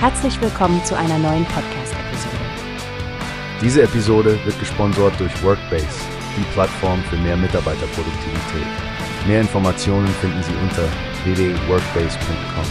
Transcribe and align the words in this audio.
Herzlich 0.00 0.40
willkommen 0.40 0.84
zu 0.84 0.96
einer 0.96 1.18
neuen 1.18 1.44
Podcast-Episode. 1.46 2.36
Diese 3.60 3.82
Episode 3.82 4.38
wird 4.44 4.56
gesponsert 4.60 5.18
durch 5.18 5.42
Workbase, 5.42 5.88
die 6.36 6.44
Plattform 6.52 7.02
für 7.02 7.16
mehr 7.16 7.36
Mitarbeiterproduktivität. 7.36 8.66
Mehr 9.26 9.40
Informationen 9.40 10.06
finden 10.06 10.40
Sie 10.44 10.52
unter 10.62 10.84
www.workbase.com. 11.24 12.64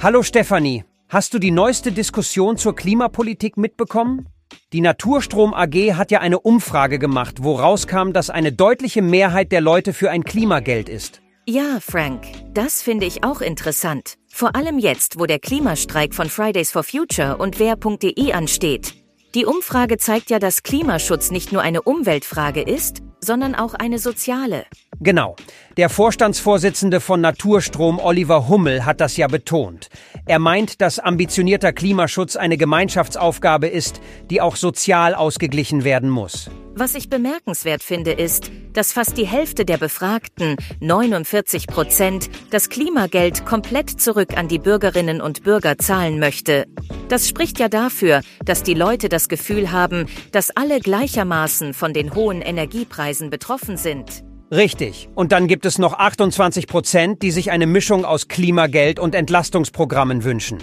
Hallo 0.00 0.22
Stefanie, 0.22 0.84
hast 1.08 1.34
du 1.34 1.40
die 1.40 1.50
neueste 1.50 1.90
Diskussion 1.90 2.56
zur 2.56 2.76
Klimapolitik 2.76 3.56
mitbekommen? 3.56 4.28
Die 4.72 4.80
Naturstrom 4.80 5.54
AG 5.54 5.94
hat 5.94 6.12
ja 6.12 6.20
eine 6.20 6.38
Umfrage 6.38 7.00
gemacht, 7.00 7.38
wo 7.40 7.56
rauskam, 7.56 8.12
dass 8.12 8.30
eine 8.30 8.52
deutliche 8.52 9.02
Mehrheit 9.02 9.50
der 9.50 9.60
Leute 9.60 9.92
für 9.92 10.08
ein 10.08 10.22
Klimageld 10.22 10.88
ist. 10.88 11.20
Ja, 11.52 11.80
Frank, 11.80 12.28
das 12.54 12.80
finde 12.80 13.06
ich 13.06 13.24
auch 13.24 13.40
interessant. 13.40 14.14
Vor 14.28 14.54
allem 14.54 14.78
jetzt, 14.78 15.18
wo 15.18 15.26
der 15.26 15.40
Klimastreik 15.40 16.14
von 16.14 16.28
Fridays 16.28 16.70
for 16.70 16.84
Future 16.84 17.38
und 17.38 17.58
wer.de 17.58 18.32
ansteht. 18.32 18.94
Die 19.34 19.46
Umfrage 19.46 19.98
zeigt 19.98 20.30
ja, 20.30 20.38
dass 20.38 20.62
Klimaschutz 20.62 21.32
nicht 21.32 21.50
nur 21.50 21.62
eine 21.62 21.82
Umweltfrage 21.82 22.62
ist, 22.62 22.98
sondern 23.20 23.56
auch 23.56 23.74
eine 23.74 23.98
soziale. 23.98 24.64
Genau. 25.00 25.34
Der 25.76 25.88
Vorstandsvorsitzende 25.88 27.00
von 27.00 27.20
Naturstrom, 27.20 27.98
Oliver 27.98 28.46
Hummel, 28.46 28.84
hat 28.84 29.00
das 29.00 29.16
ja 29.16 29.26
betont. 29.26 29.88
Er 30.26 30.38
meint, 30.38 30.80
dass 30.80 31.00
ambitionierter 31.00 31.72
Klimaschutz 31.72 32.36
eine 32.36 32.58
Gemeinschaftsaufgabe 32.58 33.66
ist, 33.66 34.00
die 34.30 34.40
auch 34.40 34.54
sozial 34.54 35.16
ausgeglichen 35.16 35.82
werden 35.82 36.10
muss. 36.10 36.48
Was 36.76 36.94
ich 36.94 37.10
bemerkenswert 37.10 37.82
finde, 37.82 38.12
ist, 38.12 38.52
dass 38.72 38.92
fast 38.92 39.16
die 39.16 39.26
Hälfte 39.26 39.64
der 39.64 39.78
Befragten, 39.78 40.56
49 40.80 41.66
Prozent, 41.66 42.30
das 42.50 42.68
Klimageld 42.68 43.44
komplett 43.44 43.90
zurück 43.90 44.36
an 44.36 44.48
die 44.48 44.58
Bürgerinnen 44.58 45.20
und 45.20 45.42
Bürger 45.42 45.78
zahlen 45.78 46.18
möchte. 46.18 46.66
Das 47.08 47.28
spricht 47.28 47.58
ja 47.58 47.68
dafür, 47.68 48.20
dass 48.44 48.62
die 48.62 48.74
Leute 48.74 49.08
das 49.08 49.28
Gefühl 49.28 49.72
haben, 49.72 50.06
dass 50.32 50.50
alle 50.50 50.80
gleichermaßen 50.80 51.74
von 51.74 51.92
den 51.92 52.14
hohen 52.14 52.42
Energiepreisen 52.42 53.30
betroffen 53.30 53.76
sind. 53.76 54.22
Richtig. 54.52 55.08
Und 55.14 55.30
dann 55.30 55.46
gibt 55.46 55.64
es 55.64 55.78
noch 55.78 55.94
28 55.94 56.66
Prozent, 56.66 57.22
die 57.22 57.30
sich 57.30 57.52
eine 57.52 57.66
Mischung 57.66 58.04
aus 58.04 58.26
Klimageld 58.26 58.98
und 58.98 59.14
Entlastungsprogrammen 59.14 60.24
wünschen. 60.24 60.58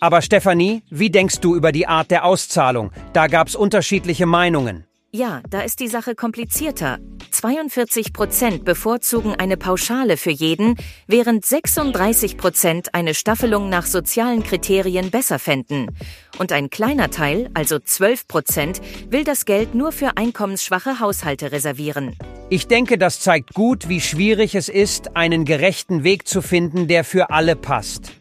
Aber 0.00 0.22
Stefanie, 0.22 0.82
wie 0.90 1.10
denkst 1.10 1.40
du 1.40 1.56
über 1.56 1.72
die 1.72 1.86
Art 1.86 2.10
der 2.10 2.24
Auszahlung? 2.24 2.92
Da 3.12 3.26
gab 3.26 3.48
es 3.48 3.56
unterschiedliche 3.56 4.26
Meinungen. 4.26 4.87
Ja, 5.10 5.40
da 5.48 5.62
ist 5.62 5.80
die 5.80 5.88
Sache 5.88 6.14
komplizierter. 6.14 6.98
42 7.30 8.12
Prozent 8.12 8.66
bevorzugen 8.66 9.34
eine 9.34 9.56
Pauschale 9.56 10.18
für 10.18 10.30
jeden, 10.30 10.74
während 11.06 11.46
36 11.46 12.36
Prozent 12.36 12.94
eine 12.94 13.14
Staffelung 13.14 13.70
nach 13.70 13.86
sozialen 13.86 14.42
Kriterien 14.42 15.10
besser 15.10 15.38
fänden. 15.38 15.96
Und 16.38 16.52
ein 16.52 16.68
kleiner 16.68 17.08
Teil, 17.08 17.48
also 17.54 17.78
12 17.78 18.28
Prozent, 18.28 18.82
will 19.08 19.24
das 19.24 19.46
Geld 19.46 19.74
nur 19.74 19.92
für 19.92 20.18
einkommensschwache 20.18 21.00
Haushalte 21.00 21.52
reservieren. 21.52 22.14
Ich 22.50 22.66
denke, 22.66 22.98
das 22.98 23.20
zeigt 23.20 23.54
gut, 23.54 23.88
wie 23.88 24.02
schwierig 24.02 24.54
es 24.54 24.68
ist, 24.68 25.16
einen 25.16 25.46
gerechten 25.46 26.04
Weg 26.04 26.28
zu 26.28 26.42
finden, 26.42 26.86
der 26.86 27.02
für 27.02 27.30
alle 27.30 27.56
passt. 27.56 28.12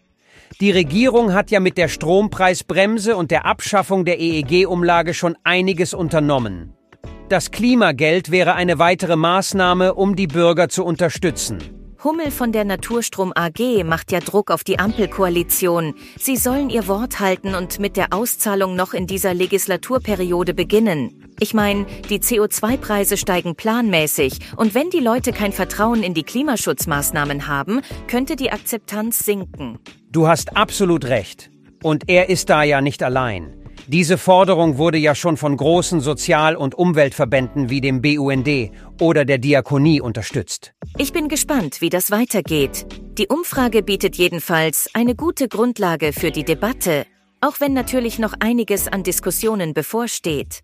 Die 0.62 0.72
Regierung 0.72 1.34
hat 1.34 1.52
ja 1.52 1.60
mit 1.60 1.78
der 1.78 1.90
Strompreisbremse 1.90 3.18
und 3.18 3.30
der 3.30 3.46
Abschaffung 3.46 4.06
der 4.06 4.22
EEG-Umlage 4.22 5.14
schon 5.14 5.36
einiges 5.44 5.94
unternommen. 5.94 6.77
Das 7.30 7.52
Klimageld 7.52 8.31
wäre 8.31 8.56
eine 8.56 8.80
weitere 8.80 9.17
Maßnahme, 9.17 9.95
um 9.95 10.16
die 10.16 10.28
Bürger 10.28 10.70
zu 10.70 10.86
unterstützen. 10.86 11.59
Hummel 12.02 12.31
von 12.31 12.53
der 12.53 12.64
Naturstrom 12.64 13.33
AG 13.36 13.83
macht 13.83 14.14
ja 14.14 14.22
Druck 14.22 14.50
auf 14.50 14.64
die 14.64 14.80
Ampelkoalition. 14.80 15.93
Sie 16.17 16.37
sollen 16.37 16.70
ihr 16.70 16.87
Wort 16.87 17.20
halten 17.20 17.54
und 17.54 17.80
mit 17.80 17.98
der 17.98 18.14
Auszahlung 18.14 18.77
noch 18.77 18.93
in 18.93 19.08
dieser 19.08 19.33
Legislaturperiode 19.33 20.54
beginnen. 20.54 21.33
Ich 21.37 21.54
meine, 21.54 21.86
die 22.10 22.20
CO2-Preise 22.20 23.17
steigen 23.17 23.55
planmäßig 23.55 24.39
und 24.55 24.73
wenn 24.73 24.89
die 24.89 25.02
Leute 25.02 25.33
kein 25.33 25.52
Vertrauen 25.52 26.04
in 26.04 26.14
die 26.14 26.23
Klimaschutzmaßnahmen 26.23 27.48
haben, 27.48 27.82
könnte 28.08 28.37
die 28.37 28.54
Akzeptanz 28.54 29.20
sinken. 29.20 29.80
Du 30.14 30.30
hast 30.30 30.55
absolut 30.55 31.04
recht. 31.04 31.49
Und 31.83 32.08
er 32.08 32.30
ist 32.30 32.49
da 32.49 32.64
ja 32.64 32.80
nicht 32.80 33.04
allein. 33.04 33.67
Diese 33.89 34.17
Forderung 34.17 34.77
wurde 34.77 34.98
ja 34.98 35.15
schon 35.15 35.37
von 35.37 35.55
großen 35.55 36.02
Sozial- 36.02 36.58
und 36.58 36.75
Umweltverbänden 36.75 37.70
wie 37.70 37.80
dem 37.80 38.02
BUND 38.02 38.49
oder 38.99 39.23
der 39.23 39.37
Diakonie 39.37 40.02
unterstützt. 40.02 40.73
Ich 40.98 41.14
bin 41.14 41.30
gespannt, 41.30 41.80
wie 41.80 41.89
das 41.89 42.11
weitergeht. 42.11 42.86
Die 43.17 43.27
Umfrage 43.27 43.83
bietet 43.83 44.17
jedenfalls 44.17 44.89
eine 44.93 45.15
gute 45.15 45.48
Grundlage 45.48 46.11
für 46.11 46.31
die 46.31 46.43
Debatte, 46.43 47.05
auch 47.39 47.61
wenn 47.61 47.71
natürlich 47.71 48.20
noch 48.20 48.33
einiges 48.42 48.89
an 48.89 49.03
Diskussionen 49.03 49.73
bevorsteht. 49.73 50.64